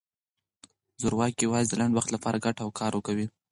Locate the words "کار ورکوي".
2.79-3.27